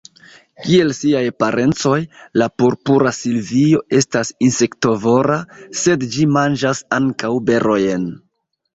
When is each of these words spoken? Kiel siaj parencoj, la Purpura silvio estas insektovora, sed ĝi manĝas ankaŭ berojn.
Kiel 0.61 0.93
siaj 0.99 1.21
parencoj, 1.43 1.99
la 2.43 2.47
Purpura 2.63 3.13
silvio 3.19 3.83
estas 4.01 4.35
insektovora, 4.49 5.39
sed 5.85 6.11
ĝi 6.17 6.29
manĝas 6.41 6.87
ankaŭ 7.03 7.35
berojn. 7.53 8.15